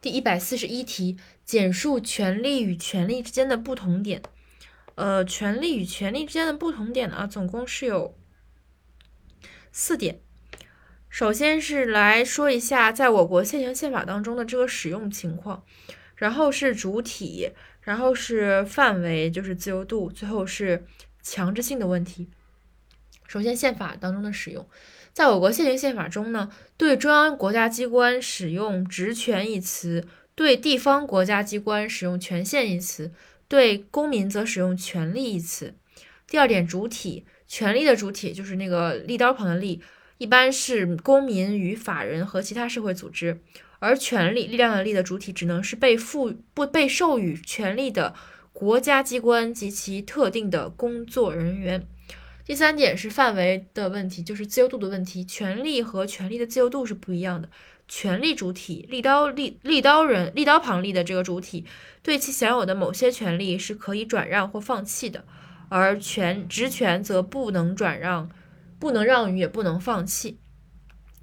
[0.00, 4.22] 第一百四十一题，简述权利与权利之间的不同点。
[4.94, 8.16] 呃，权利与权利之间的不同点呢，总共是有
[9.72, 10.20] 四点。
[11.08, 15.64] 首先是来说一下，在我国现行宪法当中的这个使用情况，
[16.14, 20.84] 然后是主体，然后是范围，就是自由度，最后是
[21.22, 22.28] 强制性的问题。
[23.28, 24.66] 首先，宪法当中的使用。
[25.12, 33.12] 在我国现行宪法中呢，对中央国家机关使用“职权”一词，对地方国家机关使用“权限”一词，
[33.46, 35.74] 对公民则使用“权利”一词。
[36.26, 39.82] 第二点，主体，权利的主体就是那个利刀旁的利，
[40.16, 43.40] 一般是公民与法人和其他社会组织，
[43.78, 48.14] 而权利，力量的力的主体只能是被赋不被授予权利的
[48.52, 51.86] 国家机关及其特定的工作人员。
[52.48, 55.22] 第三点是范围的问题，就是自由度的问题。
[55.22, 57.50] 权利和权利的自由度是不一样的。
[57.86, 61.66] 权利主体，利刀利利刀人，利刀旁立的这个主体，
[62.02, 65.26] 对其享有的某些权利是可以转让或放弃的，
[65.68, 68.30] 而权职权则不能转让，
[68.78, 70.38] 不能让与，也不能放弃。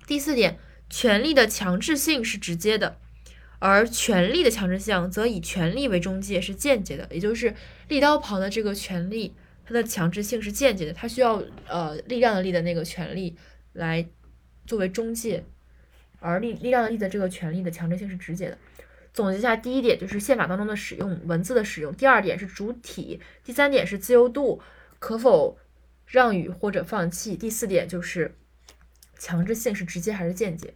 [0.06, 0.60] 第四点，
[0.92, 3.00] 权利的强制性是直接的，
[3.58, 7.56] 而权利的强制性则以权利为中介是间接的，也就是
[7.88, 9.34] 利刀旁的这个权利。
[9.66, 13.36] 它的强制性是间接的，它需要呃力量的力的那个权利
[13.74, 14.08] 来
[14.68, 15.44] 作为中介，
[16.20, 18.58] 而力力量的力的这个权利的强制性是直接的。
[19.12, 24.62] 总结一下，第一点就是宪法当中的使用文字的使用，第二点是主体，第三点是自由度
[25.00, 25.58] 可否
[26.06, 28.36] 让与或者放弃，第四点就是
[29.18, 30.74] 强制性是直接还是间接。